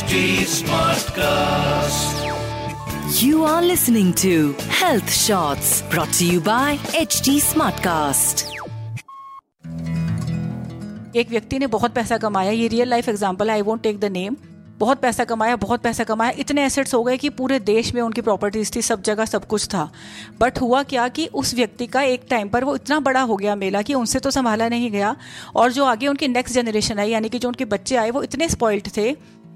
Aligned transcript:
HD 0.00 0.18
Smartcast. 0.48 2.20
You 3.20 3.44
are 3.44 3.60
listening 3.60 4.12
to 4.14 4.52
Health 4.70 5.10
Shots 5.12 5.82
brought 5.90 6.12
to 6.14 6.26
you 6.26 6.40
by 6.40 6.78
HT 7.00 7.34
Smartcast. 7.42 8.44
एक 11.16 11.30
व्यक्ति 11.30 11.58
ने 11.58 11.66
बहुत 11.66 11.94
पैसा 11.94 12.18
कमाया 12.18 12.50
ये 12.52 12.68
रियल 12.68 12.88
लाइफ 12.88 13.08
एग्जांपल 13.08 13.50
है 13.50 13.54
I 13.54 13.62
won't 13.62 13.82
take 13.82 13.98
the 14.00 14.10
name 14.12 14.36
बहुत 14.78 15.00
पैसा 15.00 15.24
कमाया 15.24 15.56
बहुत 15.56 15.82
पैसा 15.82 16.04
कमाया 16.04 16.32
इतने 16.38 16.64
एसेट्स 16.66 16.94
हो 16.94 17.02
गए 17.04 17.16
कि 17.16 17.28
पूरे 17.38 17.58
देश 17.60 17.92
में 17.94 18.00
उनकी 18.02 18.20
प्रॉपर्टीज़ 18.20 18.70
थी 18.76 18.82
सब 18.82 19.02
जगह 19.02 19.24
सब 19.24 19.44
कुछ 19.46 19.66
था 19.68 19.82
बट 20.40 20.60
हुआ 20.60 20.82
क्या 20.92 21.08
कि 21.08 21.26
उस 21.34 21.54
व्यक्ति 21.54 21.86
का 21.86 22.02
एक 22.12 22.24
टाइम 22.30 22.48
पर 22.48 22.64
वो 22.64 22.74
इतना 22.76 22.98
बड़ा 23.00 23.20
हो 23.22 23.36
गया 23.36 23.56
मेला 23.56 23.82
कि 23.82 23.94
उनसे 23.94 24.20
तो 24.20 24.30
संभाला 24.30 24.68
नहीं 24.68 24.90
गया 24.90 25.14
और 25.56 25.72
जो 25.72 25.84
आगे 25.84 26.08
उनकी 26.08 26.28
नेक्स्ट 26.28 26.54
जनरेशन 26.54 26.98
आई 26.98 27.10
यानी 27.10 27.28
कि 27.28 27.38
जो 27.38 27.48
उनके 27.48 27.64
बच्चे 27.74 27.96
आए 27.96 28.10
वो 28.10 28.22
इतने 28.22 28.48
स्पॉइल्ड 28.48 28.88
थे 28.96 29.14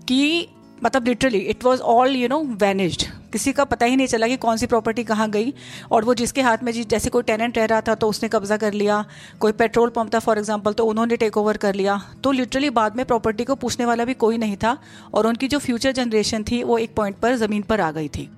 कि 0.09 0.49
मतलब 0.85 1.07
literally 1.07 1.39
it 1.39 1.65
was 1.65 1.81
all 1.83 2.17
you 2.17 2.29
know 2.29 2.39
vanished 2.61 3.03
किसी 3.33 3.53
का 3.53 3.65
पता 3.65 3.87
ही 3.87 3.97
नहीं 3.97 4.07
चला 4.07 4.27
कि 4.29 4.37
कौन 4.37 4.57
सी 4.57 4.67
प्रॉपर्टी 4.67 5.05
कहाँ 5.05 5.29
गई। 5.31 5.53
और 5.91 6.05
वो 6.05 6.15
जिसके 6.15 6.41
हाथ 6.43 6.59
में 6.63 6.73
जैसे 6.73 7.11
कोई 7.11 7.23
टेनेंट 7.23 7.59
रह 7.59 7.65
रहा 7.65 7.81
था 7.81 7.95
तो 7.95 8.09
उसने 8.09 8.29
कब्जा 8.29 8.57
कर 8.57 8.73
लिया। 8.73 9.05
कोई 9.41 9.53
पेट्रोल 9.53 9.91
पंप 9.91 10.13
था 10.15 10.19
फॉर 10.19 10.39
एग्ज़ाम्पल 10.39 10.73
तो 10.73 10.85
उन्होंने 10.87 11.17
टेक 11.17 11.37
ओवर 11.37 11.57
कर 11.57 11.75
लिया। 11.75 12.01
तो 12.25 12.33
लिटरली 12.33 12.71
बाद 12.73 12.97
में 12.97 13.05
प्रॉपर्टी 13.07 13.45
को 13.45 13.55
पूछने 13.55 13.87
वाला 13.87 14.05
भी 14.05 14.15
कोई 14.17 14.39
नहीं 14.39 14.57
था। 14.57 14.77
और 15.15 15.27
उनकी 15.27 15.49
जो 15.49 15.59
फ्यूचर 15.59 15.93
जनरेशन 15.93 16.45
थी 16.51 16.63
वो 16.63 16.79
एक 16.79 16.95
पॉइंट 16.97 17.17
पर 17.17 17.37
ज़मीन 17.37 17.63
पर 17.63 17.81
आ 17.81 17.91
गई 17.91 18.09
थी। 18.09 18.29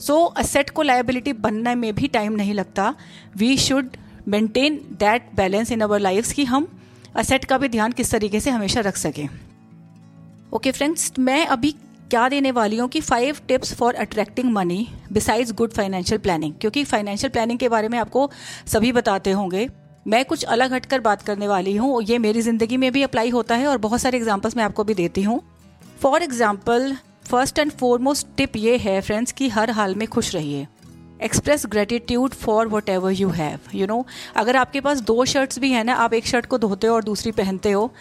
सो 0.00 0.14
so, 0.14 0.38
असेट 0.38 0.70
को 0.70 0.82
लाइबिलिटी 0.82 1.32
बनने 1.32 1.74
में 1.74 1.94
भी 1.94 2.08
टाइम 2.08 2.32
नहीं 2.32 2.54
लगता। 2.54 2.94
We 3.36 3.56
should 3.58 3.96
maintain 4.28 4.80
that 5.00 5.30
balance 5.36 5.72
in 5.72 5.80
our 5.80 6.00
life 6.00 6.32
कि 6.32 6.44
हम 6.44 6.68
असेट 7.16 7.44
का 7.44 7.58
भी 7.58 7.68
ध्यान 7.68 7.92
किस 7.92 8.10
तरीके 8.10 8.40
से 8.40 8.50
हमेशा 8.50 8.80
रख 8.80 8.96
सकें। 8.96 9.28
ओके 10.54 10.70
फ्रेंड्स 10.72 11.12
मैं 11.18 11.44
अभी 11.46 11.70
क्या 12.10 12.28
देने 12.28 12.50
वाली 12.50 12.76
हूँ 12.76 12.88
कि 12.88 13.00
five 13.00 13.36
tips 13.48 13.72
for 13.74 13.94
attracting 13.94 14.52
money 14.52 14.86
besides 15.12 15.52
good 15.52 15.72
financial 15.72 16.20
planning 16.20 16.52
क्योंकि 16.60 16.84
फाइनेंशियल 16.84 17.30
प्लानिंग 17.30 17.58
के 17.58 17.68
बारे 17.68 17.88
में 17.88 17.98
आपको 17.98 18.30
सभी 18.66 18.92
बताते 18.92 19.30
होंगे। 19.30 19.68
मैं 20.06 20.24
कुछ 20.24 20.44
अलग 20.46 20.72
हटकर 20.72 21.00
बात 21.00 21.22
करने 21.22 21.48
वाली 21.48 21.74
हूँ। 21.76 22.02
ये 22.02 22.18
मेरी 22.18 22.42
ज़िंदगी 22.42 22.76
में 22.76 22.90
भी 22.92 23.02
अप्लाई 23.02 23.30
होता 23.30 23.54
है 23.54 23.66
और 23.66 23.78
बहुत 23.78 24.00
सारे 24.00 24.18
एग्जाम्पल्स 24.18 24.56
मैं 24.56 24.64
आपको 24.64 24.84
भी 24.84 24.94
देती 24.94 25.22
हूँ। 25.22 25.40
For 26.02 26.22
example 26.22 26.96
first 27.30 27.58
and 27.58 27.72
foremost 27.72 28.26
tip 28.36 28.56
ये 28.56 28.76
है 28.76 29.00
फ्रेंड्स 29.00 29.32
कि 29.32 29.48
हर 29.48 29.70
हाल 29.70 29.94
में 29.94 30.06
खुश 30.08 30.34
रहिए। 30.34 30.66
Express 31.24 31.66
gratitude 31.66 32.34
for 32.34 32.66
whatever 32.88 33.12
you 33.12 33.28
have 33.28 33.58
you 33.74 33.86
know 33.86 34.04
अगर 34.36 34.56
आपके 34.56 34.80
पास 34.80 35.00
दो 35.00 35.24
शर्ट्स 35.24 35.58
भी 35.58 35.70
हैं 35.70 35.84
ना, 35.84 35.94
आप 35.94 36.14
एक 36.14 36.26
शर्ट 36.26 36.46
को 36.46 36.58
धोते 36.58 36.86
हो 36.86 36.94
और 36.94 37.04
दूसरी 37.04 37.32
पहनते 37.32 37.70
हो, 37.70 37.92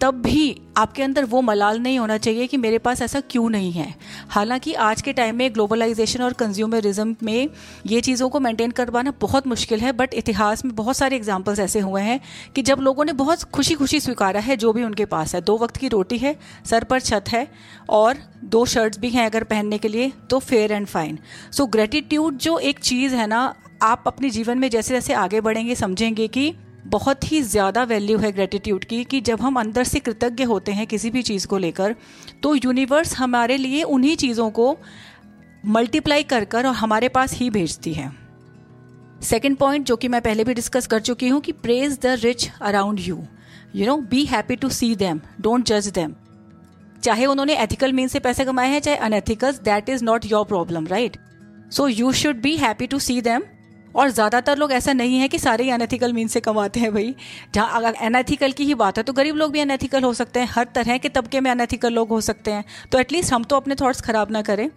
तब 0.00 0.14
भी 0.14 0.60
आपके 0.76 1.02
अंदर 1.02 1.24
वो 1.24 1.40
मलाल 1.40 1.78
नहीं 1.78 1.98
होना 1.98 2.16
चाहिए 2.18 2.46
कि 2.46 2.56
मेरे 2.56 2.78
पास 2.78 3.02
ऐसा 3.02 3.20
क्यों 3.20 3.48
नहीं 3.50 3.72
है। 3.72 3.94
हालाँकि 4.28 4.74
आज 4.74 5.02
के 5.02 5.12
टाइम 5.12 5.36
में 5.36 5.52
ग्लोबलाइजेशन 5.54 6.22
और 6.22 6.32
कंज्यूमरिज्म 6.32 7.16
में 7.22 7.48
ये 7.86 8.00
चीज़ों 8.00 8.28
को 8.28 8.40
मेंटेन 8.40 8.70
करवाना 8.70 9.12
बहुत 9.20 9.46
मुश्किल 9.46 9.80
है 9.80 9.92
बट 9.92 10.14
इतिहास 10.14 10.64
में 10.64 10.74
बहुत 10.74 10.96
सारे 10.96 11.16
एग्जाम्पल्स 11.16 11.58
ऐसे 11.58 11.80
हुए 11.80 12.02
हैं 12.02 12.20
कि 12.54 12.62
जब 12.62 12.80
लोगों 12.80 13.04
ने 13.04 13.12
बहुत 13.12 13.42
खुशी 13.42 13.74
खुशी 13.74 14.00
स्वीकारा 14.00 14.40
है 14.40 14.56
जो 14.56 14.72
भी 14.72 14.84
उनके 14.84 15.04
पास 15.04 15.34
है। 15.34 15.40
दो 15.40 15.58
वक्त 15.58 15.76
की 15.76 15.88
रोटी 15.88 16.18
है, 16.18 16.36
सर 16.64 16.84
पर 16.84 17.00
छत 17.00 17.24
है 17.28 17.46
और 17.88 18.18
दो 18.44 18.64
शर्ट्स 18.66 18.98
भी 18.98 19.08
हैं 19.10 19.26
अगर 19.26 19.44
पहनने 19.44 19.78
के 19.78 19.88
लिए 19.88 20.12
तो 20.30 20.38
fair 20.38 20.72
and 20.72 20.86
fine 20.86 21.18
so 21.52 21.66
gratitude 21.66 22.38
जो 22.38 22.58
एक 22.58 22.71
चीज़ 22.74 23.14
है 23.14 23.26
ना, 23.26 23.54
आप 23.82 24.04
अपने 24.06 24.30
जीवन 24.30 24.58
में 24.58 24.68
जैसे 24.70 24.94
जैसे 24.94 25.12
आगे 25.14 25.40
बढ़ेंगे, 25.40 25.74
समझेंगे 25.74 26.28
कि 26.28 26.54
बहुत 26.86 27.30
ही 27.32 27.40
ज़्यादा 27.42 27.82
वैल्यू 27.84 28.18
है 28.18 28.30
ग्रेटिट्यूड 28.32 28.84
की, 28.84 29.02
कि 29.04 29.20
जब 29.20 29.40
हम 29.40 29.58
अंदर 29.60 29.84
से 29.84 30.00
कृतज्ञ 30.00 30.44
होते 30.44 30.72
हैं 30.72 30.86
किसी 30.86 31.10
भी 31.10 31.22
चीज़ 31.22 31.46
को 31.46 31.58
लेकर 31.58 31.94
तो 32.42 32.54
यूनिवर्स 32.54 33.16
हमारे 33.16 33.56
लिए 33.56 33.82
उन्हीं 33.84 34.16
चीज़ों 34.16 34.50
को 34.50 34.76
मल्टीप्लाई 35.64 36.22
कर 36.24 36.44
कर 36.44 36.66
और 36.66 36.74
हमारे 36.74 37.08
पास 37.08 37.34
ही 37.34 37.50
भेजती 37.50 37.92
है। 37.94 38.10
सेकेंड 39.22 39.56
पॉइंट 39.56 39.86
जो 39.86 39.96
कि 39.96 40.08
मैं 40.08 40.20
पहले 40.22 40.44
भी 40.44 40.54
डिस्कस 40.54 40.86
कर 40.86 41.00
चुकी 41.00 41.28
हूँ 41.28 41.40
कि 41.40 41.52
praise 41.54 41.98
the 42.02 42.18
rich 42.22 42.50
around 42.62 43.00
you 43.00 43.22
you 43.74 43.86
know 43.86 43.96
be 44.10 44.24
happy 44.24 44.56
to 44.56 44.68
see 44.70 44.94
them 44.96 45.20
don't 45.40 45.64
जज 45.64 45.88
देम 45.88 46.14
चाहे 47.02 47.26
उन्होंने 47.26 47.56
एथिकल 47.56 47.92
मीन 47.92 48.08
से 48.08 48.20
पैसे 48.20 48.44
कमाए 48.44 48.68
हैं, 48.68 48.80
चाहे 48.80 48.96
unethical 48.96 49.52
that 49.64 49.88
is 49.88 50.04
not 50.04 50.26
your 50.26 50.44
problem 50.44 50.86
right 50.86 51.16
so 51.72 51.86
you 51.88 52.12
should 52.12 52.40
be 52.42 52.56
happy 52.56 52.86
to 52.86 52.98
see 52.98 53.20
them 53.22 53.42
और 53.94 54.10
ज़्यादातर 54.10 54.58
लोग 54.58 54.72
ऐसा 54.72 54.92
नहीं 54.92 55.18
है 55.18 55.28
कि 55.28 55.38
सारे 55.38 55.64
ही 55.64 55.70
अनएथिकल 55.70 56.12
मीन 56.12 56.28
से 56.28 56.40
कमाते 56.40 56.80
हैं 56.80 56.92
भाई। 56.94 57.14
जहाँ 57.54 57.76
अगर 57.76 57.94
अनएथिकल 58.06 58.52
की 58.52 58.64
ही 58.64 58.74
बात 58.74 58.98
है 58.98 59.04
तो 59.04 59.12
गरीब 59.12 59.36
लोग 59.36 59.52
भी 59.52 59.60
अनएथिकल 59.60 60.02
हो 60.02 60.12
सकते 60.14 60.40
हैं। 60.40 60.48
हर 60.50 60.66
तरह 60.74 60.98
के 60.98 61.08
तबके 61.08 61.40
में 61.40 61.50
अनएथिकल 61.50 61.92
लोग 61.92 62.08
हो 62.08 62.20
सकते 62.20 62.50
हैं। 62.50 62.64
तो 62.92 62.98
एटलीस्ट 62.98 63.32
हम 63.32 63.44
तो 63.44 63.56
अपने 63.56 63.74
थॉट्स 63.74 64.00
खराब 64.00 64.30
ना 64.30 64.42
करें। 64.42 64.68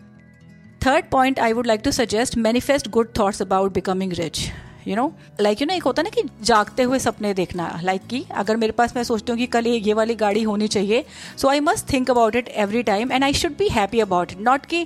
Third 0.82 1.06
point 1.12 1.40
I 1.40 1.54
would 1.54 1.68
like 1.68 1.82
to 1.84 1.92
suggest 1.94 2.38
manifest 2.38 2.90
good 2.90 3.12
thoughts 3.20 3.42
about 3.42 3.74
becoming 3.74 4.14
rich 4.14 4.50
you 4.88 4.96
know 4.96 5.12
like 5.42 5.62
you 5.62 5.68
ना 5.68 5.74
एक 5.74 5.84
होता 5.84 6.02
ना 6.02 6.10
कि 6.10 6.22
जागते 6.44 6.84
हुए 6.84 7.00
सपने 7.00 7.34
देखना 7.34 7.68
लाइक 7.84 8.02
like 8.02 8.10
कि 8.10 8.26
अगर 8.36 8.58
मेरे 8.58 8.72
पास 8.72 8.96
मैं 8.96 9.04
सोचती 9.04 9.32
हूँ 9.32 9.40
कि 9.40 9.48
कल 9.48 9.68
ये 9.68 9.94
वाली 9.94 10.16
गाड़ी 10.16 10.44
होनी 10.44 10.68
चाहिए 10.68 11.04
so 11.38 11.48
I 11.48 11.60
must 11.60 11.92
think 11.94 12.12
about 12.12 12.36
it 12.36 12.48
every 12.56 12.84
time 12.84 13.12
and 13.12 13.24
I 13.24 13.34
should 13.34 13.58
be 13.58 13.68
happy 13.70 14.00
about 14.00 14.32
it 14.32 14.42
not 14.42 14.66
कि 14.66 14.86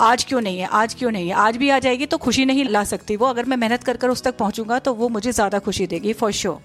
आज 0.00 0.24
क्यों 0.24 0.40
नहीं 0.40 0.58
है, 0.58 0.66
आज 0.66 0.94
क्यों 0.94 1.10
नहीं 1.10 1.28
है, 1.28 1.34
आज 1.34 1.56
भी 1.56 1.68
आ 1.68 1.78
जाएगी 1.78 2.06
तो 2.06 2.18
खुशी 2.18 2.44
नहीं 2.44 2.64
ला 2.64 2.84
सकती 2.84 3.16
वो। 3.16 3.26
अगर 3.26 3.44
मैं 3.44 3.56
मेहनत 3.56 3.84
कर 3.84 3.96
कर 3.96 4.08
उस 4.08 4.22
तक 4.22 4.36
पहुंचूँगा 4.38 4.78
तो 4.78 4.94
वो 4.94 5.08
मुझे 5.08 5.32
ज़्यादा 5.32 5.58
खुशी 5.58 5.86
देगी 5.86 6.12
फॉर 6.12 6.32
श्योर 6.32 6.60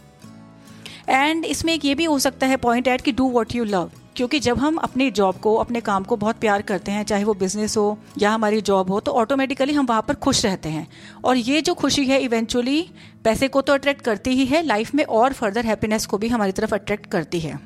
एंड 1.09 1.45
इसमें 1.45 1.73
एक 1.73 1.85
ये 1.85 1.95
भी 1.95 2.05
हो 2.05 2.19
सकता 2.19 2.47
है 2.47 2.57
पॉइंट 2.57 2.87
एट 2.87 3.01
कि 3.01 3.11
डू 3.11 3.29
वॉट 3.29 3.55
यू 3.55 3.63
लव 3.63 3.91
क्योंकि 4.17 4.39
जब 4.39 4.57
हम 4.57 4.75
अपने 4.77 5.09
जॉब 5.11 5.37
को, 5.37 5.53
अपने 5.55 5.81
काम 5.81 6.03
को 6.03 6.15
बहुत 6.17 6.35
प्यार 6.37 6.61
करते 6.63 6.91
हैं, 6.91 7.03
चाहे 7.03 7.23
वो 7.23 7.33
बिज़नेस 7.35 7.77
हो 7.77 7.97
या 8.17 8.31
हमारी 8.31 8.61
जॉब 8.61 8.89
हो 8.91 8.99
तो 8.99 9.11
ऑटोमेटिकली 9.13 9.73
हम 9.73 9.85
वहाँ 9.85 10.01
पर 10.07 10.13
खुश 10.17 10.45
रहते 10.45 10.69
हैं। 10.69 10.87
और 11.23 11.37
ये 11.37 11.61
जो 11.61 11.73
खुशी 11.75 12.05
है 12.05 12.19
इवेंचुअली 12.21 12.81
पैसे 13.23 13.47
को 13.47 13.61
तो 13.61 13.73
अट्रैक्ट 13.73 14.01
करती 14.01 14.31
ही 14.31 14.45
है 14.45 14.61
लाइफ 14.65 14.93
में 14.95 15.03
और 15.05 15.33
फर्दर 15.33 15.65
हैप्पीनेस 15.65 16.05
को 16.05 16.17
भी 16.17 16.27
हमारी 16.27 16.51
तरफ़ 16.51 16.75
अट्रैक्ट 16.75 17.05
करती 17.07 17.39
है। 17.39 17.59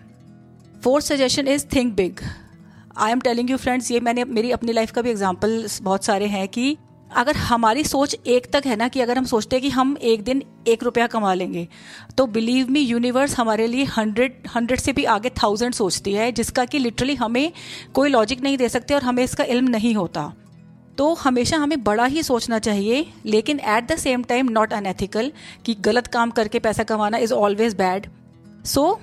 Fourth 0.84 1.06
suggestion 1.06 1.48
is 1.48 1.66
think 1.76 1.94
big 1.96 2.20
I 2.98 3.12
am 3.12 3.20
telling 3.22 3.50
you 3.50 3.58
friends 3.58 3.92
ये 3.92 4.00
मैंने, 4.00 4.24
मेरी 4.26 4.52
अपनी 4.52 4.74
लाइफ 4.74 4.92
का 4.92 5.02
भी 5.02 5.10
एग्ज़ाम्पल 5.10 5.68
बहुत 5.82 6.06
सारे 6.06 6.26
हैं 6.28 6.48
कि 6.48 6.76
अगर 7.12 7.36
हमारी 7.38 7.84
सोच 7.84 8.16
एक 8.28 8.46
तक 8.54 8.66
है 8.66 8.76
ना 8.76 8.88
कि 8.88 9.02
अगर 9.02 9.18
हम 9.18 9.26
सोचते 9.26 9.56
हैं 9.56 9.62
कि 9.64 9.70
हम 9.70 9.96
एक 10.02 10.24
दिन 10.24 10.44
एक 10.68 10.84
रुपया 10.84 11.08
कमा 11.08 11.34
लेंगे 11.34 11.68
तो 12.18 12.26
बिलीव 12.28 12.70
मी 12.70 12.80
यूनिवर्स 12.80 13.38
हमारे 13.38 13.68
लिए 13.68 13.84
हंड्रेड 13.98 14.48
हंड्रेड 14.56 14.80
से 14.80 14.94
भी 14.94 15.04
आगे 15.06 15.30
थाउज़ेंड 15.44 15.74
सोचती 15.74 16.14
है, 16.14 16.32
जिसका 16.32 16.66
कि 16.66 16.80
लिटरली 16.80 17.16
हमें 17.16 17.52
कोई 17.94 18.10
लॉजिक 18.10 18.42
नहीं 18.42 18.58
दे 18.58 18.70
सकते 18.70 18.94
और 18.94 19.04
हमें 19.04 19.24
इसका 19.24 19.44
इल्म 19.46 19.70
नहीं 19.70 19.94
होता। 19.96 20.32
तो 20.98 21.14
हमेशा 21.14 21.58
हमें 21.58 21.84
बड़ा 21.84 22.06
ही 22.06 22.24
सोचना 22.24 22.60
चाहिए, 22.60 23.06
लेकिन 23.26 23.60
at 23.60 23.92
the 23.92 23.96
same 23.98 24.24
time 24.24 24.50
not 24.50 24.74
unethical 24.74 25.32
कि 25.66 25.74
गलत 25.82 26.08
काम 26.08 26.32
करके 26.32 26.60
पैसा 26.60 26.84
कमाना 26.84 27.18
is 27.18 27.34
always 27.34 27.76
bad 27.76 28.08
so 28.66 29.00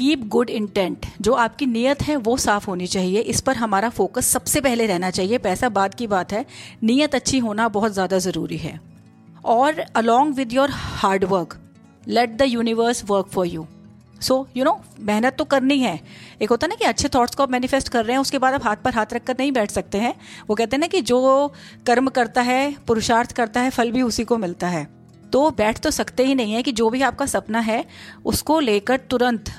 keep 0.00 0.20
good 0.28 0.50
intent, 0.50 1.06
जो 1.20 1.32
आपकी 1.34 1.66
नीयत 1.66 2.02
है, 2.02 2.14
वो 2.18 2.36
साफ़ 2.36 2.66
होनी 2.66 2.86
चाहिए। 2.86 3.20
इस 3.22 3.40
पर 3.40 3.56
हमारा 3.56 3.88
फोकस 3.88 4.26
सबसे 4.26 4.60
पहले 4.60 4.86
रहना 4.86 5.10
चाहिए। 5.10 5.38
पैसा 5.38 5.68
बाद 5.68 5.94
की 5.94 6.06
बात 6.06 6.32
है। 6.32 6.44
नीयत 6.82 7.14
अच्छी 7.14 7.38
होना 7.38 7.66
बहुत 7.68 7.92
ज़्यादा 7.92 8.18
ज़रूरी 8.18 8.56
है। 8.56 8.80
और 9.44 9.80
along 9.96 10.34
with 10.34 10.52
your 10.52 10.70
hard 10.70 11.24
work 11.24 11.56
let 12.08 12.36
the 12.36 12.42
universe 12.42 13.04
work 13.04 13.28
for 13.28 13.46
you 13.46 13.66
so 14.20 14.46
you 14.56 14.64
know 14.64 14.78
मेहनत 15.00 15.36
तो 15.38 15.44
करनी 15.46 15.78
है। 15.78 15.98
एक 16.42 16.50
होता 16.50 16.66
है 16.66 16.68
ना 16.68 16.76
कि 16.76 16.84
अच्छे 16.84 17.08
थॉट्स 17.08 17.34
को 17.34 17.42
आप 17.42 17.50
मैनिफेस्ट 17.50 17.88
कर 17.88 18.04
रहे 18.04 18.12
हैं, 18.12 18.20
उसके 18.20 18.38
बाद 18.38 18.54
आप 18.54 18.64
हाथ 18.64 18.76
पर 18.76 18.94
हाथ 18.94 19.14
रखकर 19.14 19.36
नहीं 19.38 19.52
बैठ 19.52 19.70
सकते 19.70 19.98
हैं। 19.98 20.14
वो 20.48 20.54
कहते 20.54 20.76
हैं 20.76 20.80
ना 20.80 20.86
कि 20.86 21.00
जो 21.02 21.52
कर्म 21.86 22.08
करता 22.10 22.42
है, 22.42 22.74
पुरुषार्थ 22.86 23.32
करता 23.32 23.60
है, 23.60 23.70
फल 23.70 23.90
भी 23.90 24.02
उसी 24.02 24.24
को 24.24 24.36
मिलता 24.38 24.68
है। 24.68 24.88
तो 25.32 25.50
बैठ 25.50 25.78
तो 25.78 25.90
सकते 25.90 26.24
ही 26.26 26.34
नहीं 26.34 26.52
है 26.52 26.62
कि 26.62 26.72
जो 26.72 26.90
भी 26.90 27.02
आपका 27.02 27.26
सपना 27.28 27.60
है, 27.60 27.84
उसको 28.24 28.60
लेकर 28.60 28.96
तुरंत 29.10 29.50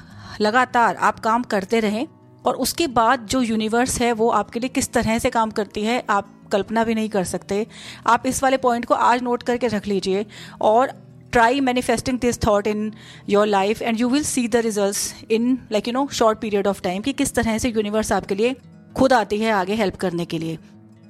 लगातार 0.41 0.95
आप 0.95 1.19
काम 1.19 1.43
करते 1.45 1.79
रहें 1.79 2.05
और 2.45 2.55
उसके 2.55 2.87
बाद 2.89 3.25
जो 3.25 3.41
यूनिवर्स 3.41 3.99
है, 4.01 4.11
वो 4.13 4.29
आपके 4.29 4.59
लिए 4.59 4.69
किस 4.69 4.91
तरह 4.93 5.19
से 5.19 5.29
काम 5.29 5.51
करती 5.51 5.83
है, 5.83 6.03
आप 6.09 6.49
कल्पना 6.51 6.83
भी 6.83 6.95
नहीं 6.95 7.09
कर 7.09 7.23
सकते। 7.23 7.65
आप 8.07 8.23
इस 8.27 8.41
वाले 8.43 8.57
पॉइंट 8.57 8.85
को 8.85 8.93
आज 8.93 9.21
नोट 9.23 9.43
करके 9.43 9.67
रख 9.67 9.87
लीजिए 9.87 10.25
और 10.61 10.91
try 11.31 11.59
manifesting 11.59 12.19
this 12.19 12.43
thought 12.45 12.67
in 12.67 12.91
your 13.29 13.47
life 13.47 13.81
and 13.81 13.99
you 13.99 14.09
will 14.09 14.23
see 14.23 14.47
the 14.47 14.55
result 14.55 15.31
in 15.31 15.57
like 15.71 15.87
you 15.87 15.93
know 15.93 16.07
short 16.13 16.39
period 16.39 16.67
of 16.67 16.81
time 16.81 17.01
कि 17.01 17.13
किस 17.13 17.33
तरह 17.33 17.57
से 17.57 17.69
यूनिवर्स 17.69 18.11
आपके 18.11 18.35
लिए 18.35 18.55
खुद 18.95 19.13
आती 19.13 19.37
है 19.39 19.51
आगे 19.51 19.75
हेल्प 19.75 19.95
करने 19.95 20.25
के 20.25 20.37
लिए। 20.39 20.57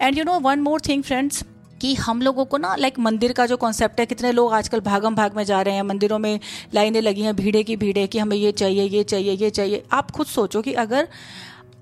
And 0.02 0.18
you 0.18 0.24
know 0.24 0.40
one 0.40 0.60
more 0.60 0.82
thing 0.88 1.04
friends 1.04 1.44
कि 1.82 1.94
हम 1.96 2.22
लोगों 2.22 2.46
को 2.46 2.58
ना 2.58 2.76
लाइक 2.76 3.00
मंदिर 3.00 3.32
का 3.34 3.46
जो 3.46 3.58
कॉन्सेप्ट 3.58 4.00
है, 4.00 4.06
कितने 4.06 4.32
लोग 4.32 4.54
आजकल 4.54 4.80
भागम 4.82 5.16
भाग 5.16 5.36
में 5.36 5.44
जा 5.44 5.62
रहे 5.62 5.76
हैं, 5.76 5.84
मंदिरों 5.84 6.20
में 6.20 6.40
लाइनें 6.74 7.02
लगी 7.02 7.22
हैं 7.22 7.36
भीड़े 7.36 7.64
की 7.64 7.76
भीड़े 7.76 8.06
कि 8.08 8.20
हमें 8.20 8.38
ये 8.38 8.52
चाहिए 8.54 8.84
ये 8.88 9.04
चाहिए 9.06 9.34
ये 9.34 9.50
चाहिए। 9.52 9.84
आप 9.92 10.12
खुद 10.12 10.28
सोचो 10.28 10.62
कि 10.62 10.74
अगर 10.84 11.08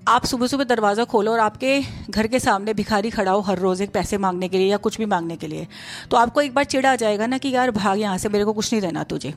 आप 0.08 0.24
सुबह 0.24 0.46
सुबह 0.46 0.64
दरवाज़ा 0.64 1.04
खोलो 1.04 1.32
और 1.32 1.38
आपके 1.40 1.80
घर 2.10 2.26
के 2.26 2.38
सामने 2.40 2.74
भिखारी 2.74 3.10
खड़ा 3.10 3.32
हो 3.32 3.40
हर 3.40 3.58
रोज़ 3.58 3.82
एक 3.82 3.90
पैसे 3.92 4.18
मांगने 4.18 4.48
के 4.48 4.58
लिए 4.58 4.70
या 4.70 4.76
कुछ 4.78 4.96
भी 4.98 5.06
मांगने 5.06 5.36
के 5.36 5.46
लिए 5.46 5.66
तो 6.10 6.16
आपको 6.16 6.40
एक 6.40 6.54
बार 6.54 6.64
चिड़ा 6.64 6.92
आ 6.92 6.96
जाएगा 6.96 7.26
ना 7.26 7.38
कि 7.38 7.50
यार 7.50 7.70
भाग 7.70 7.98
यहाँ 8.00 8.18
से, 8.18 8.28
मेरे 8.28 8.44
को 8.44 8.52
कुछ 8.52 8.72
नहीं 8.72 8.80
देना 8.82 9.02
तुझे। 9.04 9.34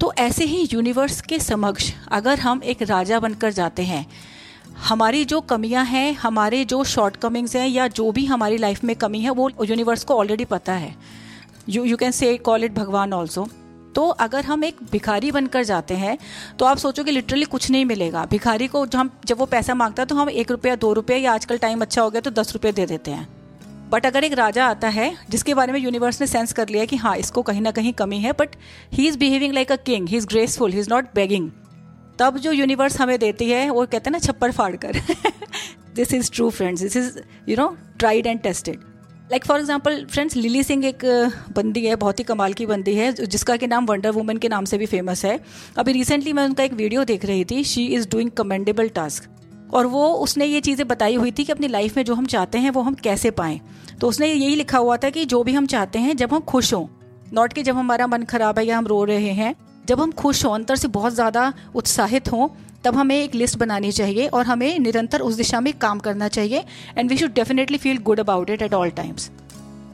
तो 0.00 0.12
ऐसे 0.18 0.44
ही 0.44 0.68
यूनिवर्स 0.72 1.20
के 1.22 1.38
समक्ष 1.40 1.92
अगर 2.12 2.38
हम 2.40 2.60
एक 2.64 2.82
राजा 2.82 3.20
बनकर 3.20 3.52
जाते 3.52 3.82
हैं 3.82 4.06
हमारी 4.82 5.24
जो 5.24 5.40
कमियाँ 5.40 5.84
हैं, 5.84 6.12
हमारे 6.14 6.64
जो 6.64 6.82
शॉर्ट 6.84 7.16
कमिंग्स 7.16 7.54
हैं 7.56 7.66
या 7.68 7.86
जो 7.88 8.10
भी 8.12 8.24
हमारी 8.26 8.56
लाइफ 8.58 8.82
में 8.84 8.94
कमी 8.96 9.20
है, 9.20 9.30
वो 9.30 9.50
यूनिवर्स 9.64 10.04
को 10.04 10.14
ऑलरेडी 10.14 10.44
पता 10.44 10.72
है। 10.72 10.94
You 11.68 11.84
you 11.84 11.96
can 11.96 12.10
say 12.10 12.36
call 12.38 12.64
it 12.64 12.72
भगवान 12.74 13.12
ऑल्सो 13.12 13.46
तो 13.94 14.06
अगर 14.20 14.44
हम 14.44 14.64
एक 14.64 14.76
भिखारी 14.92 15.30
बनकर 15.32 15.64
जाते 15.64 15.94
हैं 15.94 16.16
तो 16.58 16.64
आप 16.64 16.78
सोचो 16.78 17.04
कि 17.04 17.10
लिटरली 17.10 17.44
कुछ 17.44 17.70
नहीं 17.70 17.84
मिलेगा। 17.84 18.24
भिखारी 18.24 18.68
को 18.68 18.84
जब 18.86 18.98
हम, 18.98 19.10
जब 19.26 19.38
वो 19.38 19.46
पैसा 19.46 19.74
माँगता 19.74 20.02
है 20.02 20.06
तो 20.06 20.16
हम 20.16 20.30
एक 20.30 20.50
रुपया, 20.50 20.76
दो 20.76 20.92
रुपया 20.92 21.16
या 21.16 21.32
आजकल 21.32 21.58
टाइम 21.58 21.80
अच्छा 21.80 22.02
हो 22.02 22.10
गया 22.10 22.20
तो 22.20 22.30
दस 22.32 22.52
रुपये 22.52 22.72
दे 22.72 22.86
देते 22.86 23.10
हैं। 23.10 23.28
बट 23.90 24.06
अगर 24.06 24.24
एक 24.24 24.32
राजा 24.32 24.66
आता 24.66 24.88
है, 24.88 25.12
जिसके 25.30 25.54
बारे 25.54 25.72
में 25.72 25.80
यूनिवर्स 25.80 26.20
ने 26.20 26.26
सेंस 26.26 26.52
कर 26.52 26.68
लिया 26.68 26.84
कि 26.84 26.96
हाँ 26.96 27.16
इसको 27.16 27.42
कहीं 27.42 27.60
ना 27.60 27.70
कहीं 27.70 27.92
कमी 27.92 28.18
है 28.18 28.32
but 28.32 28.56
he 28.92 29.08
is 29.08 29.18
behaving 29.18 29.54
like 29.54 29.72
a 29.72 29.76
king 29.76 30.08
he 30.08 30.16
is 30.16 30.26
graceful 30.26 30.72
he 30.72 30.80
is 30.80 30.90
not 30.90 31.14
begging 31.14 31.50
तब 32.22 32.38
जो 32.38 32.52
यूनिवर्स 32.52 33.00
हमें 33.00 33.18
देती 33.18 33.50
है, 33.50 33.68
वो 33.70 33.84
कहते 33.84 34.10
हैं 34.10 34.12
ना, 34.12 34.18
छप्पर 34.20 34.50
फाड़ 34.52 34.74
कर 34.76 35.00
this 35.94 36.14
is 36.14 36.30
true 36.32 36.48
friends 36.50 36.82
this 36.82 36.96
is 36.96 37.18
you 37.48 37.56
know 37.56 37.68
tried 37.98 38.26
and 38.26 38.40
tested 38.40 38.80
like 39.30 39.44
for 39.44 39.60
example 39.60 40.04
friends 40.06 40.36
Lilly 40.36 40.62
Singh 40.62 40.84
एक 40.86 41.04
बंदी 41.56 41.84
है, 41.84 41.96
बहुत 41.96 42.18
ही 42.18 42.24
कमाल 42.24 42.52
की 42.52 42.66
बंदी 42.66 42.94
है 42.94 43.12
जिसका 43.14 43.56
के 43.56 43.66
नाम 43.66 43.86
वंडर 43.86 44.10
वुमन 44.10 44.36
के 44.36 44.48
नाम 44.48 44.64
से 44.64 44.78
भी 44.78 44.86
फ़ेमस 44.86 45.24
है। 45.24 45.38
अभी 45.78 45.92
रिसेंटली 45.92 46.32
मैं 46.32 46.44
उनका 46.44 46.64
एक 46.64 46.72
वीडियो 46.74 47.04
देख 47.04 47.24
रही 47.24 47.44
थी 47.44 47.62
she 47.64 47.86
is 47.88 48.08
doing 48.10 48.30
commendable 48.32 48.88
task 48.90 49.28
और 49.72 49.86
वो, 49.86 50.06
उसने 50.06 50.46
ये 50.46 50.60
चीज़ें 50.60 50.86
बताई 50.88 51.14
हुई 51.14 51.30
थी 51.30 51.44
कि 51.44 51.52
अपनी 51.52 51.68
लाइफ 51.68 51.96
में 51.96 52.04
जो 52.04 52.14
हम 52.14 52.26
चाहते 52.26 52.58
हैं, 52.58 52.70
वो 52.70 52.82
हम 52.82 52.94
कैसे 53.02 53.30
पाएँ। 53.32 53.60
तो 54.00 54.08
उसने 54.08 54.26
यही 54.26 54.56
लिखा 54.56 54.78
हुआ 54.78 54.96
था 54.96 55.10
कि 55.10 55.24
जो 55.24 55.42
भी 55.42 55.52
हम 55.52 55.66
चाहते 55.66 55.98
हैं, 55.98 56.16
जब 56.16 56.34
हम 56.34 56.40
खुश 56.46 56.72
हों 56.74 56.86
नॉट 57.32 57.52
कि 57.52 57.62
जब 57.62 57.76
हमारा 57.76 58.06
मन 58.06 58.22
खराब 58.24 58.58
है 58.58 58.66
या 58.66 58.78
हम 58.78 58.86
रो 58.86 59.02
रहे 59.04 59.30
हैं 59.32 59.54
जब 59.84 60.00
हम 60.00 60.12
खुश 60.12 60.44
हों 60.44 60.54
अंतर 60.54 60.76
से 60.76 60.88
बहुत 60.90 61.14
ज़्यादा 61.14 61.52
उत्साहित 61.74 62.32
हों 62.32 62.48
तब 62.84 62.96
हमें 62.96 63.16
एक 63.16 63.34
लिस्ट 63.34 63.58
बनानी 63.58 63.92
चाहिए 63.92 64.26
और 64.28 64.46
हमें 64.46 64.78
निरंतर 64.78 65.20
उस 65.20 65.34
दिशा 65.34 65.60
में 65.60 65.72
काम 65.78 65.98
करना 65.98 66.28
चाहिए 66.28 66.64
and 66.98 67.10
we 67.10 67.16
should 67.16 67.32
definitely 67.32 67.78
feel 67.78 67.98
good 68.02 68.20
about 68.20 68.50
it 68.50 68.62
at 68.62 68.74
all 68.74 68.90
times 68.92 69.30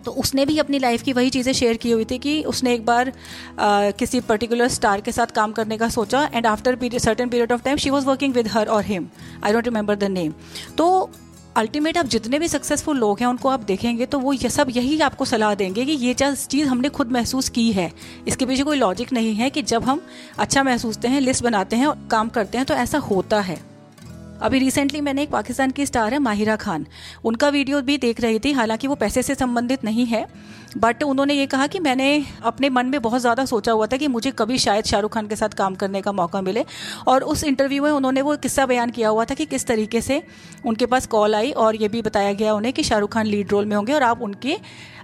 तो 0.05 0.13
उसने 0.13 0.45
भी 0.47 0.59
अपनी 0.59 0.79
लाइफ 0.79 1.03
की 1.03 1.13
वही 1.13 1.31
चीज़ें 1.31 1.53
शेयर 1.53 1.77
की 1.77 1.91
हुई 1.91 2.05
थी 2.05 2.19
कि 2.19 2.43
उसने 2.45 2.75
एक 2.75 2.85
बार 2.85 3.09
आ, 3.09 3.91
किसी 3.93 4.21
पर्टिकुलर 4.29 4.69
स्टार 4.69 5.01
के 5.01 5.13
साथ 5.13 5.35
काम 5.35 5.53
करने 5.53 5.79
का 5.79 5.89
सोचा 5.89 6.29
and 6.35 6.47
after 6.47 6.79
certain 6.99 7.29
period 7.29 7.53
of 7.53 7.63
time 7.63 7.77
she 7.77 7.91
was 7.91 8.07
working 8.07 8.35
with 8.35 8.49
her 8.49 8.69
और 8.69 8.85
him 8.85 9.09
I 9.45 9.53
don't 9.53 9.65
remember 9.65 9.97
the 9.97 10.05
name 10.13 10.33
तो 10.79 10.89
अल्टीमेट 11.59 11.97
आप 11.99 12.07
जितने 12.07 12.39
भी 12.39 12.49
सक्सेसफुल 12.49 12.97
लोग 12.99 13.21
हैं, 13.21 13.27
उनको 13.27 13.49
आप 13.49 13.61
देखेंगे 13.61 14.07
तो 14.07 14.19
वो 14.19 14.33
ये 14.33 14.49
सब 14.49 14.67
यही 14.71 15.01
आपको 15.01 15.25
सलाह 15.25 15.55
देंगे 15.55 15.85
कि 15.85 15.93
ये 15.93 16.15
चीज़ 16.15 16.67
हमने 16.67 16.89
खुद 16.89 17.13
महसूस 17.13 17.49
की 17.49 17.71
है। 17.73 17.91
इसके 18.29 18.47
पीछे 18.47 18.63
कोई 18.63 18.77
लॉजिक 18.77 19.13
नहीं 19.13 19.35
है 19.35 19.51
कि 19.51 19.63
जब 19.63 19.85
हम 19.85 20.03
अच्छा 20.39 20.63
महसूसते 20.63 21.09
हैं 21.09 21.21
लिस्ट 21.21 21.43
बनाते 21.43 21.77
हैं 21.77 21.87
और 21.87 22.07
काम 22.11 22.29
करते 22.29 22.59
हैं 22.59 22.67
तो 22.67 22.75
ऐसा 22.75 22.99
होता 23.01 23.41
है। 23.41 23.59
अभी 24.41 24.59
रिसेंटली 24.59 25.01
मैंने 25.01 25.23
एक 25.23 25.31
पाकिस्तान 25.31 25.71
की 25.71 25.87
स्टार 25.87 26.13
है, 26.13 26.19
माहिरा 26.21 26.57
खान। 26.57 26.87
उनका 27.25 27.49
वीडियो 27.49 27.81
भी 27.83 27.97
देख 27.99 28.21
रही 28.21 28.39
थी, 28.39 28.53
हालाँकि 28.53 28.87
वो 28.87 28.95
पैसे 28.97 29.23
से 29.23 29.35
संबंधित 29.35 29.85
नहीं 29.85 30.07
है 30.07 30.27
बट 30.77 31.03
उन्होंने 31.03 31.35
ये 31.35 31.47
कहा 31.47 31.67
कि 31.67 31.79
मैंने 31.81 32.25
अपने 32.45 32.69
मन 32.71 32.87
में 32.87 33.01
बहुत 33.03 33.21
ज़्यादा 33.21 33.45
सोचा 33.47 33.73
हुआ 33.73 33.87
था 33.87 33.97
कि 33.97 34.09
मुझे 34.09 34.31
कभी 34.31 34.59
शायद 34.59 34.85
शाहरुख 34.85 35.13
खान 35.15 35.27
के 35.29 35.37
साथ 35.37 35.55
काम 35.59 35.75
करने 35.75 36.01
का 36.03 36.13
मौका 36.13 36.41
मिले। 36.43 36.65
और 37.07 37.23
उस 37.25 37.45
इंटरव्यू 37.45 37.83
में 37.83 37.91
उन्होंने 37.91 38.23
वो 38.23 38.37
किस्सा 38.37 38.67
बयान 38.67 38.91
किया 38.91 39.09
हुआ 39.09 39.25
था 39.25 39.35
कि 39.35 39.45
किस 39.47 39.67
तरीके 39.67 40.01
से 40.01 40.23
उनके 40.67 40.87
पास 40.87 41.07
कॉल 41.07 41.35
आई 41.35 41.51
और 41.53 41.77
ये 41.77 41.89
भी 41.89 42.03
बताया 42.03 42.33
गया 42.33 42.55
उन्हें 42.55 42.73
कि 42.73 42.83
शाहरुख 42.83 43.13
खान 43.13 43.27
लीड 43.27 43.53
रोल 43.53 43.67
में 43.67 43.77
होंगे 43.77 43.93
और 43.93 44.03
आप 44.03 44.23
उनके 44.23 44.57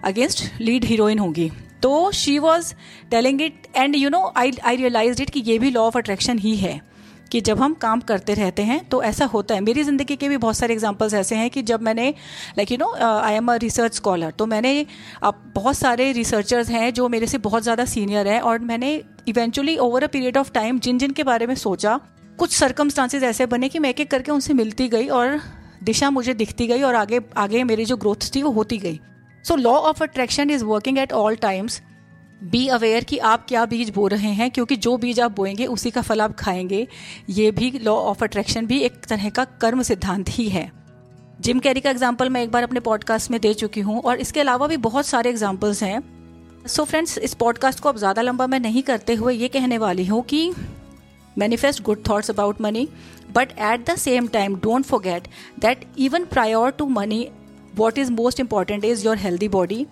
अगेंस्ट 0.05 0.45
लीड 0.61 0.85
हीरोइन 0.85 1.19
होंगी। 1.19 1.51
तो 1.83 2.11
she 2.13 2.39
was 2.39 2.73
telling 3.11 3.43
it 3.43 3.67
and 3.77 3.97
you 3.97 4.11
know 4.11 4.33
I 4.37 4.53
I 4.65 4.77
realize 4.77 5.23
it 5.23 5.31
कि 5.31 5.41
ये 5.41 5.59
भी 5.59 5.71
लॉ 5.71 5.83
ऑफ़ 5.83 5.99
अट्रैक्शन 5.99 6.39
ही 6.39 6.57
है। 6.57 6.81
कि 7.35 7.41
जब 7.41 7.59
हम 7.59 7.73
काम 7.77 8.01
करते 8.03 8.35
रहते 8.35 8.63
हैं 8.63 8.79
तो 8.89 9.03
ऐसा 9.03 9.25
होता 9.27 9.55
है। 9.55 9.61
मेरी 9.61 9.83
ज़िंदगी 9.85 10.17
के 10.17 10.29
भी 10.29 10.37
बहुत 10.39 10.57
सारे 10.57 10.75
एग्जांपल्स 10.75 11.15
ऐसे 11.15 11.37
हैं 11.37 11.49
कि 11.51 11.63
जब 11.65 11.83
मैंने 11.83 12.09
like 12.59 12.73
you 12.73 12.77
know 12.79 12.93
I 12.97 13.35
am 13.35 13.53
a 13.53 13.55
research 13.57 13.95
scholar 13.95 14.31
तो 14.33 14.47
मैंने, 14.47 14.87
अब 15.23 15.53
बहुत 15.55 15.77
सारे 15.77 16.11
रिसर्चर्स 16.13 16.71
हैं 16.71 16.93
जो 16.95 17.09
मेरे 17.09 17.27
से 17.27 17.39
बहुत 17.41 17.63
ज़्यादा 17.63 17.85
सीनियर 17.85 18.29
हैं 18.29 18.41
और 18.43 18.59
मैंने 18.61 18.93
eventually 19.29 19.77
over 19.79 20.05
a 20.05 20.07
period 20.07 20.37
of 20.37 20.53
time 20.53 20.79
जिन 20.79 20.99
जिन 20.99 21.11
के 21.11 21.23
बारे 21.23 21.47
में 21.47 21.55
सोचा, 21.57 21.99
कुछ 22.39 22.57
सर्कमस्टांसेस 22.57 23.23
ऐसे 23.23 23.47
बने 23.47 23.69
कि 23.69 23.79
मैं 23.79 23.91
एक 23.91 24.01
एक 24.01 24.11
करके 24.11 24.33
उनसे 24.33 24.55
मिलती 24.55 24.89
गई 24.89 25.09
और 25.11 25.41
दिशा 25.83 26.11
मुझे 26.11 26.35
दिखती 26.35 26.67
गई 26.67 26.83
और 26.83 26.95
आगे 26.95 27.21
आगे 27.37 27.65
मेरी 27.65 27.85
जो 27.85 27.97
ग्रोथ 27.97 28.31
थी 28.35 28.43
वो 28.43 28.51
होती 28.53 28.79
गई। 28.79 29.01
So 29.45 29.57
law 29.57 29.73
of 29.73 30.03
attraction 30.03 30.51
is 30.51 30.65
working 30.65 30.99
at 30.99 31.13
all 31.15 31.37
times 31.37 31.81
be 32.45 32.67
aware 32.69 33.05
कि 33.05 33.19
आप 33.19 33.45
क्या 33.49 33.65
बीज 33.67 33.91
बो 33.91 34.07
रहे 34.07 34.31
हैं, 34.31 34.51
क्योंकि 34.51 34.77
जो 34.77 34.97
बीज 34.97 35.21
आप 35.21 35.37
बोएँगे, 35.37 35.67
उसी 35.67 35.91
का 35.91 36.03
फल 36.03 36.21
आप 36.21 36.35
खाएँगे। 36.39 36.87
ये 37.31 37.51
भी 37.51 37.71
लॉ 37.79 37.95
ऑफ़ 37.95 38.25
अट्रैक्शन 38.25 38.67
भी 38.67 38.81
एक 38.81 39.05
तरह 39.05 39.29
का 39.31 39.45
कर्म 39.61 39.83
सिद्धांत 39.83 40.29
ही 40.31 40.49
है। 40.49 40.71
जिम 41.41 41.59
कैरी 41.59 41.81
का 41.81 41.91
एग्ज़ाम्पल 41.91 42.29
मैं 42.31 42.43
एक 42.43 42.51
बार 42.51 42.63
अपने 42.63 42.81
पॉडकास्ट 42.81 43.31
में 43.31 43.41
दे 43.41 43.55
चुकी 43.55 43.81
हूँ, 43.81 44.01
और 44.01 44.21
इसके 44.21 44.41
अलावा 44.41 44.67
भी 44.67 44.77
बहुत 44.79 45.07
सारे 45.07 45.31
एग्जाम्पल्स 45.31 45.83
हैं। 45.83 46.03
सो 46.67 46.83
so 46.83 46.89
फ्रेंड्स 46.89 47.19
इस 47.19 47.35
पॉडकास्ट 47.35 47.81
को 47.81 47.89
अब 47.89 47.97
ज़्यादा 47.99 48.23
लंबा 48.23 48.47
मैं 48.47 48.61
नहीं 48.61 48.83
करते 48.83 49.15
हुए 49.15 49.35
ये 49.35 49.49
कहने 49.49 49.79
वाली 49.79 50.07
हूँ 50.07 50.23
कि 50.23 50.51
manifest 51.37 51.83
good 51.83 52.03
thoughts 52.09 52.31
about 52.31 52.61
money 52.61 52.89
but 53.37 53.53
at 53.53 53.91
the 53.91 53.97
same 53.97 54.29
time 54.29 54.55
don't 54.57 54.85
forget 54.85 55.29
that 55.61 55.85
even 55.99 56.25
prior 56.25 56.71
to 56.71 56.87
money 56.89 57.27
what 57.77 57.99
is 57.99 58.13
most 58.13 58.41
important 58.41 58.85
is 58.85 59.05
your 59.07 59.17
healthy 59.19 59.49
body 59.49 59.87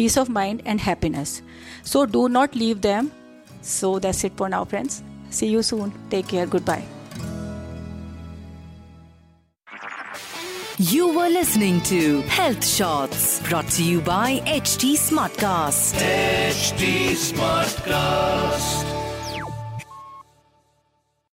peace 0.00 0.16
of 0.16 0.30
mind, 0.30 0.62
and 0.64 0.80
happiness. 0.80 1.42
So 1.82 2.06
do 2.06 2.28
not 2.30 2.54
leave 2.54 2.80
them. 2.80 3.12
So 3.60 3.98
that's 3.98 4.24
it 4.24 4.32
for 4.34 4.48
now, 4.48 4.64
friends. 4.64 5.02
See 5.28 5.48
you 5.48 5.62
soon. 5.62 5.92
Take 6.08 6.28
care. 6.28 6.46
Goodbye. 6.46 6.84
You 10.78 11.08
were 11.08 11.28
listening 11.28 11.82
to 11.82 12.22
Health 12.22 12.64
Shots 12.66 13.46
brought 13.46 13.68
to 13.72 13.84
you 13.84 14.00
by 14.00 14.40
HT 14.46 14.96
Smartcast. 14.96 16.00
HT 16.00 17.12
Smartcast. 17.26 18.99